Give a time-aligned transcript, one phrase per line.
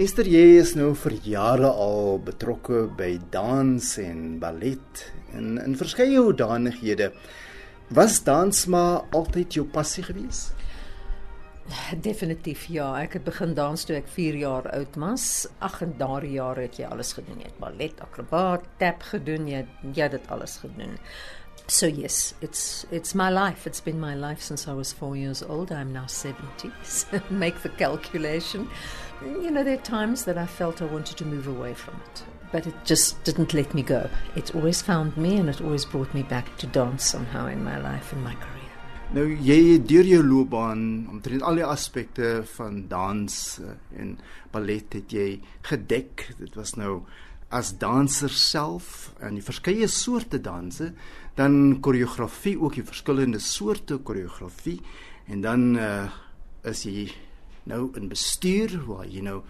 [0.00, 5.02] Esther, jy is nou vir jare al betrokke by dans en ballet
[5.36, 7.10] en in verskeie hoedanighede.
[7.98, 10.54] Was dans maar altyd jou passie gewees?
[12.06, 15.26] Definitief ja, ek het begin dans toe ek 4 jaar oud was.
[15.60, 17.44] Ag en daardie jare het jy alles gedoen.
[17.44, 20.96] Jy het ballet, akrobaat, tap gedoen, jy jy het dit alles gedoen.
[21.66, 23.66] So yes, it's it's my life.
[23.66, 25.72] It's been my life since I was 4 years old.
[25.72, 26.72] I'm now 70.
[26.82, 28.68] So make the calculation.
[29.22, 32.24] You know there are times that I felt I wanted to move away from it,
[32.52, 34.08] but it just didn't let me go.
[34.34, 37.78] It always found me and it always brought me back to dance somehow in my
[37.78, 38.60] life and my career.
[39.10, 44.12] Nou jy het deur jou loopbaan omtrent al die aspekte van dans eh, en
[44.54, 46.28] ballet het jy gedek.
[46.38, 47.00] Dit was nou
[47.50, 50.92] as danser self en die verskeie soorte danse,
[51.38, 54.78] dan koreografie ook die verskillende soorte koreografie
[55.30, 56.06] en dan uh,
[56.66, 57.08] is jy
[57.70, 59.40] nou in bestuur waar jy nou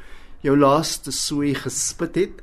[0.44, 2.42] jou laaste sooi gespit het.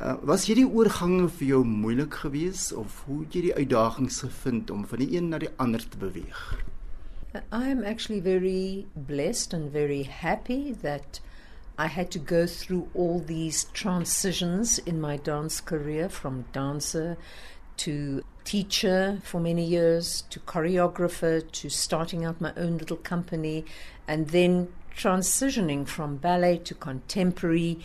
[0.00, 4.72] Uh, was hierdie oorgange vir jou moeilik geweest of hoe het jy die uitdagings gevind
[4.74, 6.42] om van die een na die ander te beweeg?
[7.34, 11.20] I am actually very blessed and very happy that
[11.76, 17.16] I had to go through all these transitions in my dance career from dancer
[17.78, 23.64] to teacher for many years to choreographer to starting out my own little company
[24.06, 27.80] and then transitioning from ballet to contemporary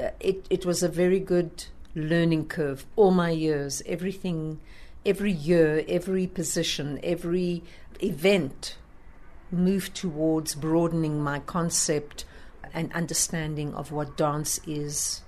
[0.00, 3.82] uh, it, it was a very good learning curve all my years.
[3.86, 4.60] Everything,
[5.04, 7.62] every year, every position, every
[8.00, 8.76] event
[9.50, 12.24] moved towards broadening my concept
[12.76, 15.22] and understanding of what dance is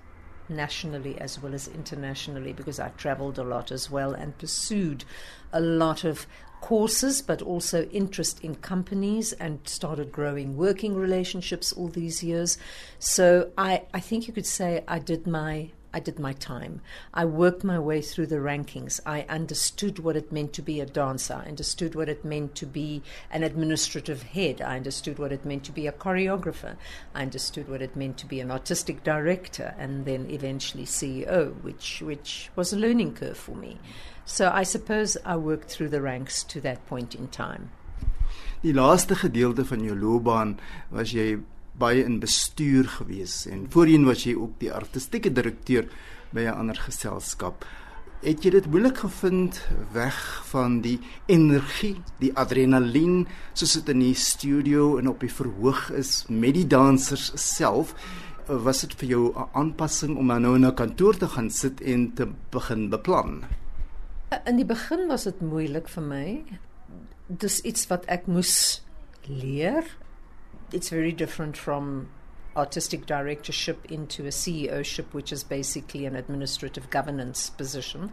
[0.50, 5.04] nationally as well as internationally because I traveled a lot as well and pursued
[5.52, 6.26] a lot of
[6.60, 12.58] courses, but also interest in companies and started growing working relationships all these years.
[12.98, 16.82] So I, I think you could say I did my I did my time.
[17.14, 19.00] I worked my way through the rankings.
[19.06, 21.42] I understood what it meant to be a dancer.
[21.44, 24.60] I understood what it meant to be an administrative head.
[24.60, 26.76] I understood what it meant to be a choreographer.
[27.14, 32.02] I understood what it meant to be an artistic director and then eventually CEO, which,
[32.02, 33.78] which was a learning curve for me.
[34.26, 37.70] So I suppose I worked through the ranks to that point in time.
[38.60, 40.58] Die laaste gedeelte van jou loopbaan
[40.90, 41.38] was jy
[41.78, 45.88] baie in bestuur gewees en voorheen was jy ook die artistieke direkteur
[46.34, 47.64] by 'n ander geselskap.
[48.20, 49.60] Het jy dit moeilik gevind
[49.92, 55.90] weg van die energie, die adrenalien soos dit in die studio en op die verhoog
[55.90, 57.94] is met die dansers self?
[58.48, 62.12] Was dit vir jou 'n aanpassing om nou in 'n kantoor te gaan sit en
[62.14, 63.44] te begin beplan?
[64.44, 66.44] In die begin was dit moeilik vir my.
[67.26, 68.82] Dis iets wat ek moes
[69.28, 69.84] leer.
[70.72, 72.08] It's very different from
[72.56, 78.10] artistic directorship into a CEOship, which is basically an administrative governance position.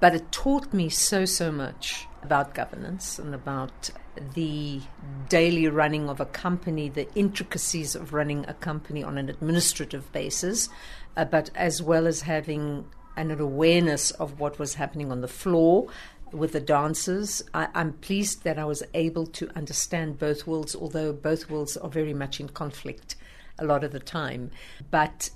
[0.00, 3.90] But it taught me so, so much about governance and about
[4.34, 4.80] the
[5.28, 10.68] daily running of a company, the intricacies of running a company on an administrative basis,
[11.16, 12.86] uh, but as well as having
[13.16, 15.88] an awareness of what was happening on the floor
[16.32, 17.42] with the dancers.
[17.54, 21.88] I, am pleased that I was able to understand both worlds, although both worlds are
[21.88, 23.16] very much in conflict
[23.58, 24.50] a lot of the time.
[24.90, 25.30] But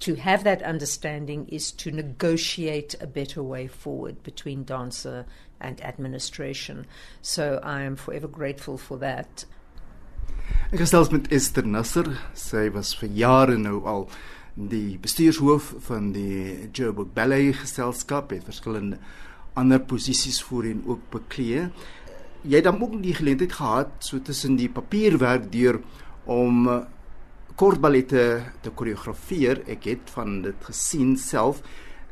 [0.00, 5.24] to have that understanding is to negotiate a better way forward between dancer
[5.60, 6.86] and administration.
[7.20, 9.44] So I am forever grateful for that.
[10.72, 12.18] Gesels met Esther Nasser.
[12.34, 14.06] Sy was vir jare nou al
[14.54, 18.98] die bestuurshoof van die Joburg Ballet Geselskap het verskillende
[19.58, 21.68] ander posisies voorheen ook beklee.
[22.42, 25.80] Jy het dan ook die geleentheid gehad so tussen die papierwerk deur
[26.24, 26.82] om eh,
[27.56, 29.62] kortballette te koreografeer.
[29.70, 31.62] Ek het van dit gesien self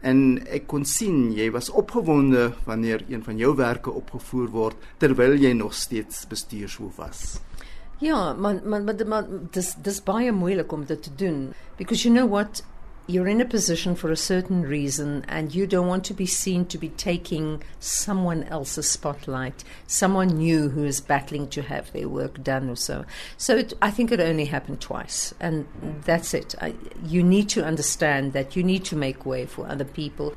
[0.00, 5.36] en ek kon sien jy was opgewonde wanneer een van jou werke opgevoer word terwyl
[5.36, 7.40] jy nog steeds bestuurshoof was.
[8.00, 12.30] Ja, maar maar, maar dis dis baie moeilik om dit te doen because you know
[12.30, 12.62] what
[13.10, 16.64] you're in a position for a certain reason and you don't want to be seen
[16.66, 22.42] to be taking someone else's spotlight, someone new who is battling to have their work
[22.42, 23.04] done or so.
[23.36, 25.66] So it, I think it only happened twice, and
[26.04, 26.54] that's it.
[26.60, 26.74] I,
[27.04, 30.34] you need to understand that you need to make way for other people.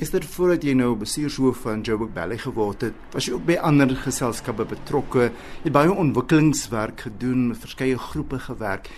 [0.00, 3.58] Is dit voordat jy nou bestuurshoof van Joburg Ballet geword het, was jy ook by
[3.60, 5.26] ander geselskappe betrokke?
[5.60, 8.88] Jy baie ontwikkelingswerk gedoen, met verskeie groepe gewerk.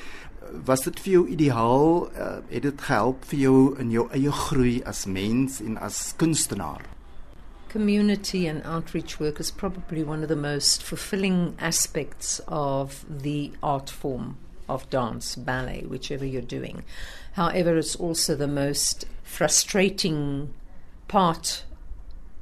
[0.64, 2.08] Was dit vir jou ideaal?
[2.12, 6.84] Uh, het dit gehelp vir jou in jou eie groei as mens en as kunstenaar?
[7.72, 13.88] Community and outreach work is probably one of the most fulfilling aspects of the art
[13.88, 14.36] form
[14.68, 16.84] of dance, ballet, whichever you're doing.
[17.32, 20.52] However, it's also the most frustrating
[21.08, 21.64] part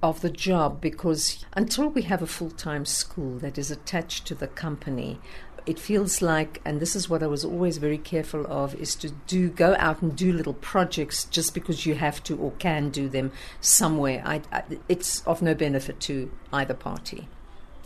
[0.03, 4.35] of the job because until we have a full time school that is attached to
[4.35, 5.21] the company,
[5.71, 9.11] it feels like, and this is what I was always very careful of, is to
[9.29, 13.09] do go out and do little projects just because you have to or can do
[13.09, 13.31] them
[13.61, 14.21] somewhere.
[14.27, 17.29] I, I, it's of no benefit to either party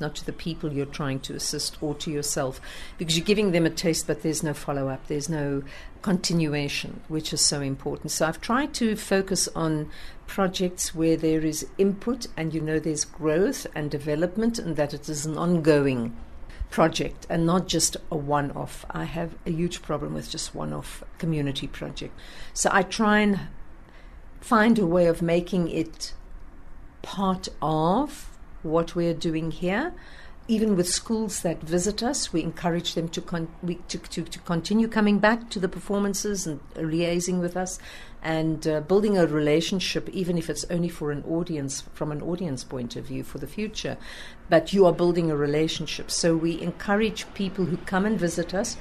[0.01, 2.61] not to the people you're trying to assist or to yourself,
[2.99, 5.63] because you're giving them a taste, but there's no follow up, there's no
[6.03, 8.11] continuation, which is so important.
[8.11, 9.89] So I've tried to focus on
[10.27, 15.09] projects where there is input and you know there's growth and development, and that it
[15.09, 16.17] is an ongoing
[16.71, 18.85] project and not just a one off.
[18.91, 22.19] I have a huge problem with just one off community project.
[22.53, 23.41] So I try and
[24.41, 26.13] find a way of making it
[27.03, 28.31] part of
[28.63, 29.95] what we're doing here.
[30.47, 34.39] Even with schools that visit us, we encourage them to, con- we, to, to, to,
[34.41, 37.79] continue coming back to the performances and liaising with us
[38.25, 42.65] and uh, building a relationship, even if it's only for an audience, from an audience
[42.65, 43.99] point of view for the future.
[44.49, 46.11] But you are building a relationship.
[46.11, 48.79] So we encourage people who come and visit us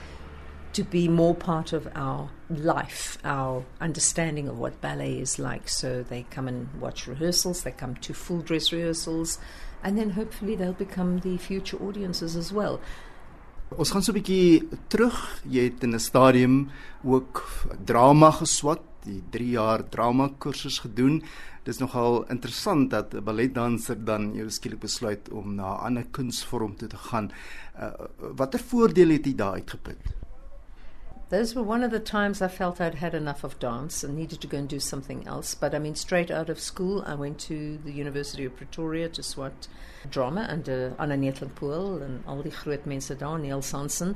[0.71, 5.69] to be more part of our life, our understanding of what ballet is like.
[5.69, 9.39] So they come and watch rehearsals, they come to full dress rehearsals,
[9.83, 12.79] and then hopefully they'll become the future audiences as well.
[13.77, 15.17] Ons gaan so 'n bietjie terug.
[15.49, 16.69] Jy het in 'n stadium
[17.03, 17.43] ook
[17.85, 21.23] drama geswat, die 3 jaar drama kursus gedoen.
[21.63, 26.75] Dis nogal interessant dat 'n balletdanser dan ewe skielik besluit om na 'n ander kunsvorm
[26.75, 27.31] toe te gaan.
[27.79, 27.91] Uh,
[28.35, 30.22] Watter voordele het jy daar uitgeput?
[31.33, 34.39] Those were one of the times I felt I'd had enough of dance and needed
[34.41, 35.55] to go and do something else.
[35.55, 39.23] But I mean, straight out of school, I went to the University of Pretoria to
[39.23, 39.67] swat
[40.07, 44.15] drama under Anna Neethling-Pohl and all the groot mense daar, Neil Sanson.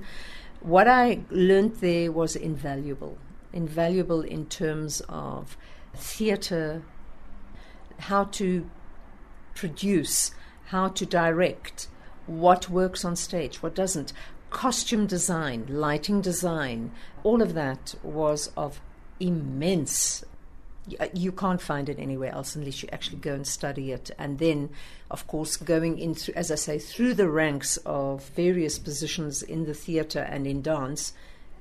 [0.60, 3.18] What I learned there was invaluable.
[3.52, 5.58] Invaluable in terms of
[5.96, 6.84] theatre,
[7.98, 8.70] how to
[9.56, 10.36] produce,
[10.66, 11.88] how to direct,
[12.28, 14.14] what works on stage, what doesn't,
[14.50, 16.92] costume design, lighting design,
[17.24, 18.82] all of that was of
[19.20, 20.24] immense.
[21.00, 24.10] Uh, you can't find it anywhere else unless you actually go and study it.
[24.18, 24.70] And then,
[25.12, 29.66] of course, going in, through, as I say, through the ranks of various positions in
[29.66, 31.14] the theatre and in dance,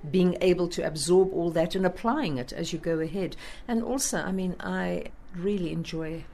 [0.09, 3.37] being able to absorb all that and applying it as you go ahead.
[3.67, 6.25] And also, I mean, I really enjoy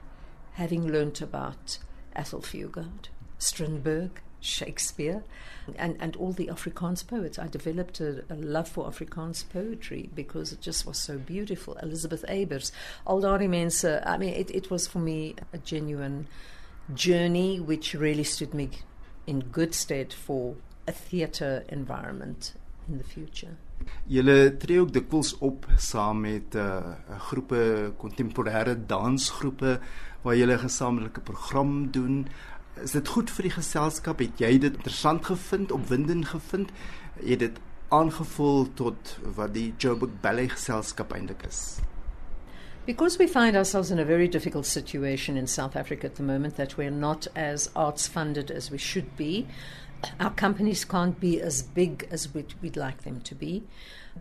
[0.53, 1.79] having learnt about
[2.15, 3.07] Athol Fugard,
[3.39, 4.11] Strindberg,
[4.43, 5.23] Shakespeare,
[5.77, 7.39] and, and all the Afrikaans poets.
[7.39, 11.75] I developed a, a, love for Afrikaans poetry because it just was so beautiful.
[11.77, 12.71] Elisabeth Eybers,
[13.07, 14.03] Aldari Mensa.
[14.05, 16.27] I mean, it, it was for me a genuine
[16.93, 18.69] journey which really stood me
[19.25, 20.55] in good stead for
[20.87, 22.53] a theatre environment
[22.89, 23.55] in the future.
[24.07, 26.95] Julle tree ook dikwels op saam met uh,
[27.27, 29.79] groepe kontemporêre dansgroepe
[30.23, 32.27] waar julle 'n gesamentlike program doen.
[32.81, 34.19] Is dit goed vir die geselskap?
[34.19, 36.71] Het jy dit interessant gevind, opwindend gevind?
[37.21, 37.59] Het dit
[37.93, 41.79] aangevoel tot wat die Joburg Ballet geselskap eintlik is?
[42.85, 46.55] Because we find ourselves in a very difficult situation in South Africa at the moment
[46.55, 49.45] that we're not as arts funded as we should be.
[50.19, 53.63] Our companies can't be as big as we'd, we'd like them to be.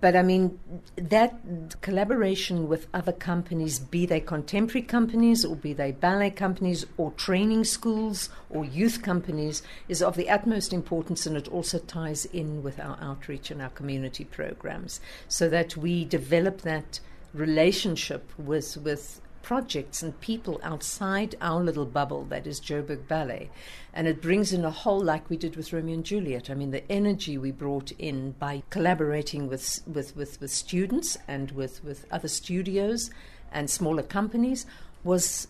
[0.01, 0.59] But I mean,
[0.97, 7.11] that collaboration with other companies, be they contemporary companies or be they ballet companies or
[7.13, 12.63] training schools or youth companies, is of the utmost importance and it also ties in
[12.63, 17.01] with our outreach and our community programs so that we develop that
[17.35, 23.51] relationship with, with projects and people outside our little bubble that is Joburg Ballet.
[23.93, 26.49] And it brings in a whole, like we did with Romeo and Juliet.
[26.49, 31.51] I mean, the energy we brought in by collaborating with, with, with, with students and
[31.51, 33.11] with, with other studios
[33.53, 34.65] and smaller companies
[35.05, 35.49] was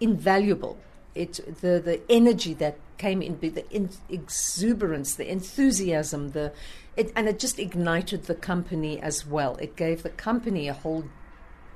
[0.00, 0.78] invaluable.
[1.14, 6.52] It, the, the energy that came in, the in, exuberance, the enthusiasm, the,
[6.96, 9.56] it, and it just ignited the company as well.
[9.56, 11.04] It gave the company a whole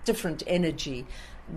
[0.04, 1.06] different energy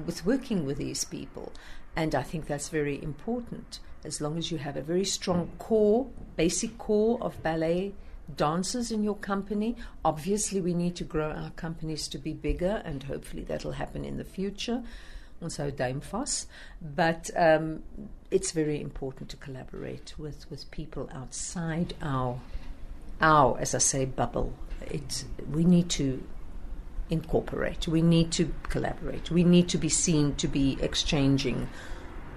[0.06, 1.52] with working with these people.
[1.96, 3.80] And I think that's very important.
[4.06, 7.94] As long as you have a very strong core, basic core of ballet
[8.36, 13.04] dancers in your company, obviously we need to grow our companies to be bigger, and
[13.04, 14.84] hopefully that'll happen in the future.
[15.42, 16.46] Also, Daimfos.
[16.82, 17.84] But um,
[18.32, 22.40] it's very important to collaborate with, with people outside our,
[23.22, 24.54] our, as I say, bubble.
[24.82, 26.24] It, we need to
[27.10, 27.88] incorporate.
[27.88, 29.32] We need to collaborate.
[29.32, 31.70] We need to be seen to be exchanging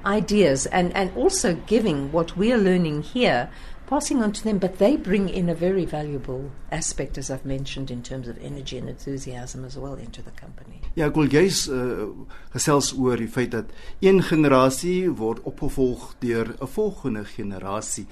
[0.04, 3.50] ideas and, and also giving what we are learning here
[3.90, 7.90] passing on to them, but they bring in a very valuable aspect, as I've mentioned,
[7.90, 10.78] in terms of energy and enthusiasm as well into the company.
[10.94, 12.06] Ja, ek wil juis uh,
[12.54, 13.70] gesels oor die feit dat
[14.02, 18.06] een generasie word opgevolg deur 'n volgende generasie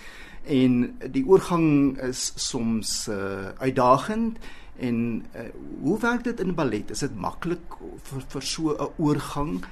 [0.47, 4.39] en die oorgang is soms uh, uitdagend
[4.79, 5.43] en uh,
[5.83, 6.91] hoe werk dit in ballet?
[6.91, 9.65] Is dit maklik vir vir so 'n oorgang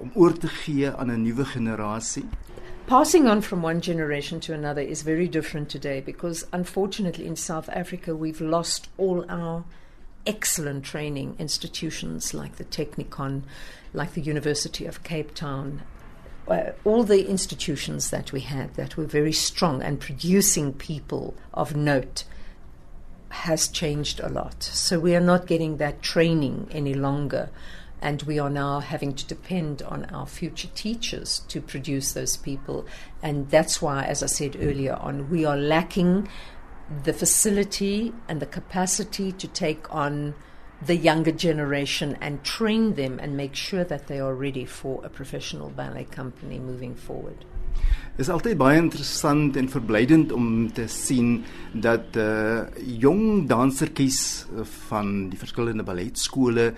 [0.00, 2.28] om oor te gee aan 'n nuwe generasie?
[2.86, 7.68] Passing on from one generation to another is very different today because, unfortunately, in South
[7.68, 9.64] Africa, we've lost all our
[10.26, 13.42] excellent training institutions like the Technikon,
[13.92, 15.80] like the University of Cape Town.
[16.46, 21.74] Uh, all the institutions that we had that were very strong and producing people of
[21.74, 22.24] note
[23.34, 24.62] has changed a lot.
[24.62, 27.50] So we are not getting that training any longer
[28.00, 32.86] and we are now having to depend on our future teachers to produce those people.
[33.22, 36.28] And that's why, as I said earlier on, we are lacking
[37.02, 40.34] the facility and the capacity to take on
[40.82, 45.08] the younger generation and train them and make sure that they are ready for a
[45.08, 47.44] professional ballet company moving forward.
[48.14, 52.62] Dit is altyd baie interessant en verblydend om te sien dat uh
[53.04, 54.46] jong dansertjies
[54.88, 56.68] van die verskillende balletskole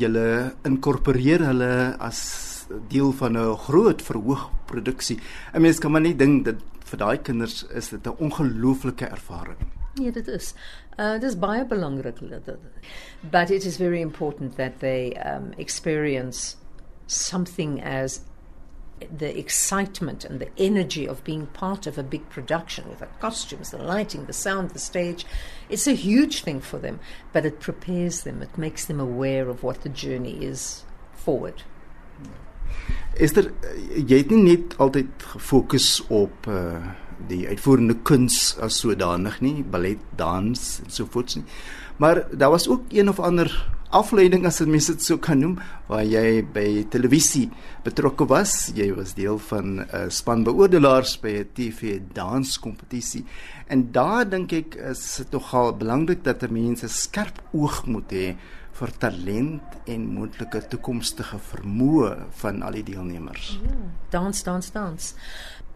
[0.00, 2.20] julle inkorporeer hulle as
[2.88, 5.18] deel van 'n groot verhoogproduksie.
[5.54, 9.58] 'n Mens kan maar net dink dat vir daai kinders is dit 'n ongelooflike ervaring.
[9.94, 10.54] Ja, dit is.
[10.98, 12.18] Uh dis baie belangrik.
[13.30, 16.56] But it is very important that they um experience
[17.06, 18.20] something as
[19.18, 23.70] the excitement and the energy of being part of a big production with the costumes,
[23.70, 25.26] the lighting, the sound, the stage.
[25.68, 27.00] It's a huge thing for them,
[27.32, 31.62] but it prepares them, it makes them aware of what the journey is forward.
[33.16, 33.50] Is there
[33.90, 36.80] jy het nie net altyd gefokus op uh
[37.28, 41.44] die uitvoerende kuns as sodanig nie, ballet, dans en so voort nie.
[42.00, 43.52] Maar daar was ook een of ander
[43.90, 45.56] afleiding as mens dit so kan noem
[45.88, 47.48] waar jy by televisie
[47.84, 48.70] betrokke was.
[48.76, 53.24] Jy was deel van 'n uh, span beoordelaars by 'n TV danskompetisie.
[53.68, 58.10] En daar dink ek is dit nogal belangrik dat 'n mens 'n skerp oog moet
[58.12, 58.36] hê
[58.72, 63.58] vir talent en moontlike toekomstige vermoë van al die deelnemers.
[63.62, 63.74] Yeah.
[64.10, 65.14] Dance, dance, dance.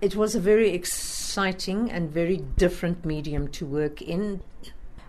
[0.00, 4.40] It was a very exciting and very different medium to work in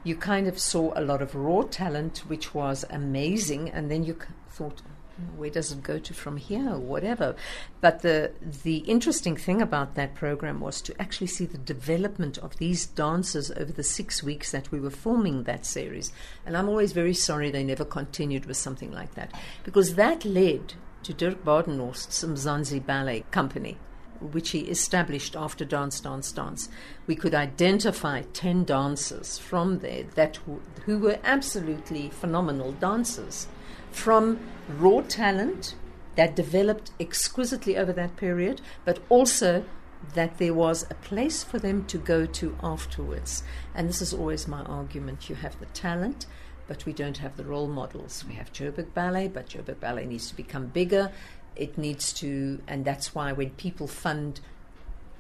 [0.06, 4.16] you kind of saw a lot of raw talent, which was amazing, and then you
[4.48, 4.82] thought,
[5.18, 7.36] hmm, where does it go to from here, or whatever.
[7.82, 8.32] But the
[8.64, 13.50] the interesting thing about that program was to actually see the development of these dancers
[13.52, 16.14] over the six weeks that we were filming that series.
[16.46, 19.34] And I'm always very sorry they never continued with something like that
[19.64, 23.78] because that led to Dirk Badenhorst's Mzansi Ballet Company
[24.22, 26.70] which he established after Dance, Dance, Dance,
[27.08, 33.48] we could identify 10 dancers from there that w- who were absolutely phenomenal dancers
[33.92, 34.40] from
[34.78, 35.76] raw talent
[36.16, 39.66] that developed exquisitely over that period, but also
[40.14, 43.44] that there was a place for them to go to afterwards.
[43.74, 45.30] And this is always my argument.
[45.30, 46.26] You have the talent,
[46.68, 48.24] but we don't have the role models.
[48.28, 51.12] We have Joburg Ballet, but Joburg Ballet needs to become bigger
[51.56, 54.40] it needs to, and that's why when people fund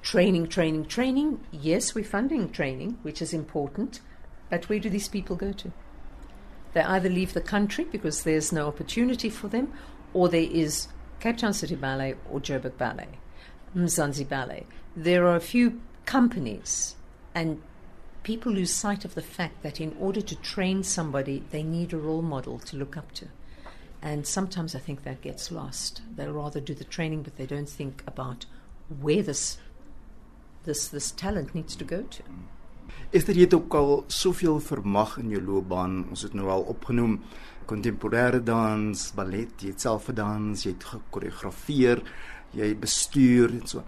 [0.01, 4.01] training, training, training, yes, we're funding training, which is important,
[4.49, 5.71] but where do these people go to?
[6.73, 9.73] They either leave the country because there's no opportunity for them,
[10.13, 10.87] or there is
[11.19, 13.17] Cape Town City Ballet or Joburg Ballet,
[13.75, 14.65] Mzansi Ballet.
[14.95, 16.95] There are a few companies,
[17.33, 17.61] and
[18.23, 21.97] people lose sight of the fact that in order to train somebody, they need a
[21.97, 23.27] role model to look up to.
[24.05, 26.03] And sometimes I think that gets lost.
[26.15, 28.45] They'll rather do the training, but they don't think about
[29.01, 29.57] where this
[30.63, 32.24] this this talent needs to go to.
[33.12, 36.03] Is dit ook al soveel vermag in jou loopbaan?
[36.09, 37.17] Ons het nou al opgenoem
[37.65, 42.03] kontemporêre dans, ballet, jy het self gedans, jy het gekoreografeer,
[42.53, 43.81] jy het bestuur en so.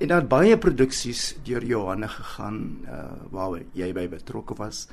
[0.00, 4.84] En daar baie produksies deur Johanne gegaan uh waar jy by betrokke was.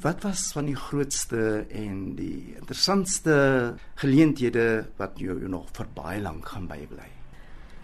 [0.00, 6.20] Wat was van die grootste en die interessantste geleenthede wat jou, jou nog vir baie
[6.24, 7.10] lank gaan bybly?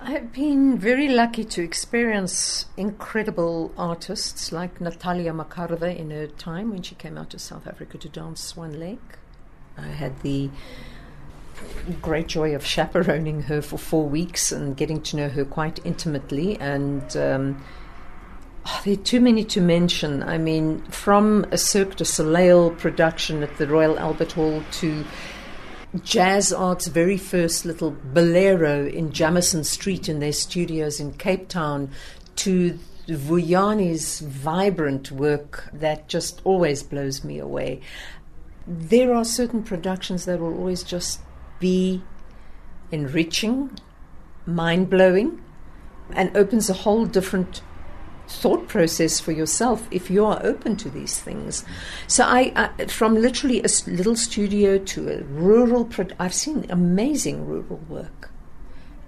[0.01, 6.83] I've been very lucky to experience incredible artists like Natalia Makarova in her time when
[6.83, 9.19] she came out to South Africa to dance Swan Lake.
[9.77, 10.49] I had the
[12.01, 16.59] great joy of chaperoning her for four weeks and getting to know her quite intimately
[16.61, 17.63] and um,
[18.69, 20.25] Oh, there are too many to mention.
[20.25, 25.05] I mean, from a Cirque du Soleil production at the Royal Albert Hall to
[26.03, 31.93] Jazzart's very first little bolero in Jamison Street in their studios in Cape Town
[32.37, 37.81] to Vuyani's vibrant work that just always blows me away.
[38.67, 41.21] There are certain productions that will always just
[41.61, 42.03] be
[42.91, 43.79] enriching,
[44.45, 45.41] mind blowing,
[46.11, 47.63] and opens a whole different
[48.29, 51.65] thought process for yourself if you are open to these things.
[52.07, 57.47] So I, I from literally a little studio to a rural, pro- I've seen amazing
[57.47, 58.31] rural work,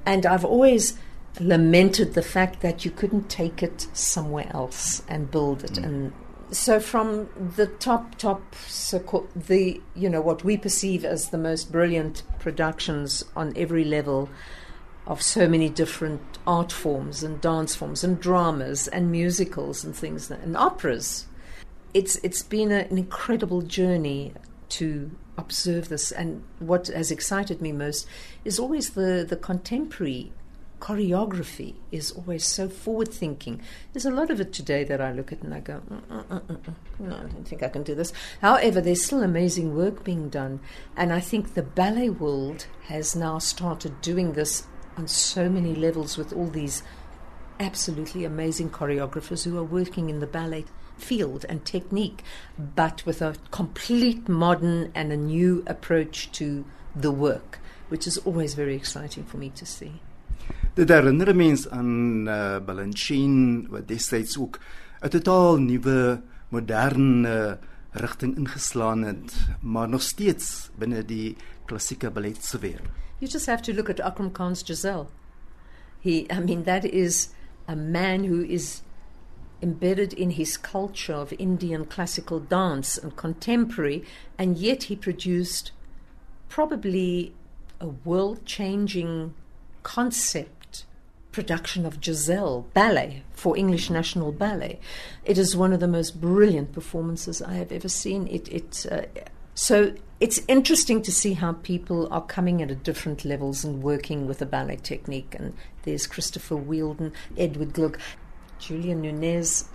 [0.07, 0.99] and I've always
[1.41, 5.85] lamented the fact that you couldn't take it somewhere else and build it mm.
[5.85, 6.13] and
[6.51, 11.71] so from the top top so the you know what we perceive as the most
[11.71, 14.29] brilliant productions on every level
[15.09, 20.31] of so many different art forms and dance forms and dramas and musicals and things
[20.31, 21.27] and operas
[21.95, 24.33] it's it's been a, an incredible journey
[24.69, 28.07] to observe this and what has excited me most
[28.45, 30.31] is always the the contemporary
[30.81, 33.61] choreography is always so forward thinking.
[33.93, 36.41] There's a lot of it today that I look at and I go, mm, mm,
[36.41, 38.13] mm, no, I don't think I can do this.
[38.41, 40.61] However, there's still amazing work being done.
[40.97, 46.19] And I think the ballet world has now started doing this on so many levels
[46.19, 46.83] with all these
[47.61, 50.65] absolutely amazing choreographers who are working in the ballet
[50.97, 52.23] field and technique,
[52.59, 56.65] but with a complete modern and a new approach to
[56.95, 59.93] the work, which is always very exciting for me to see.
[60.75, 64.61] Dit herinner mens aan uh, Balanchine wat destyds ook
[65.03, 67.59] 'n totaal nuwe moderne
[67.91, 72.81] rigting ingeslaan het, maar nog steeds binne die klassieke balletsfeer.
[73.19, 75.07] You just have to look at Akram Khan's Giselle.
[76.01, 77.29] He I mean that is
[77.67, 78.83] a man who is
[79.61, 84.05] embedded in his culture of Indian classical dance and contemporary
[84.39, 85.73] and yet he produced
[86.49, 87.33] probably
[87.81, 89.35] a world-changing
[89.83, 90.58] concept
[91.39, 94.81] production of Giselle ballet for English National Ballet.
[95.25, 98.27] It is one of the most brilliant performances I have ever seen.
[98.27, 99.03] It, it uh,
[99.55, 104.27] so it's interesting to see how people are coming at a different levels and working
[104.27, 105.37] with the ballet technique.
[105.39, 108.01] And there's Christopher Wheeldon, Edward Clug,
[108.59, 109.69] Juliano Nunes,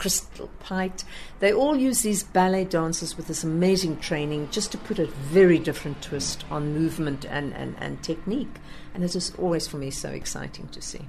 [0.00, 1.04] Crystal Pite.
[1.40, 5.58] They all use these ballet dancers with this amazing training just to put a very
[5.58, 8.56] different twist on movement and, and, and technique.
[8.94, 11.06] And it is always for me so exciting to see.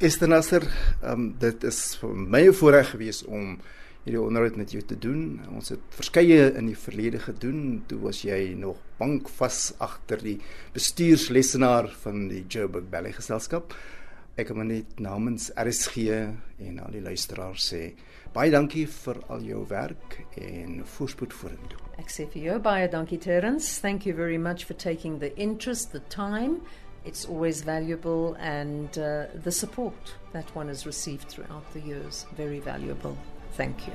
[0.00, 0.62] Esther Nasser,
[1.02, 3.58] um, dit is vir my 'n voorreg gewees om
[4.04, 5.40] hierdie onderhoud met jou te doen.
[5.52, 7.82] Ons het verskeie in die verlede gedoen.
[7.86, 10.38] Toe was jy nog bankvas agter die
[10.72, 13.74] bestuurslesenaar van die Joburg Ballet Geselskap.
[14.38, 15.96] Ek wil net namens RSG
[16.62, 17.82] en al die luisteraars sê
[18.34, 21.80] baie dankie vir al jou werk en voorspoed vorentoe.
[21.98, 23.80] Ek sê vir jou baie dankie Terence.
[23.80, 26.60] Thank you very much for taking the interest, the time.
[27.04, 32.60] It's always valuable and uh, the support that one has received throughout the years very
[32.60, 33.16] valuable.
[33.56, 33.94] Thank you.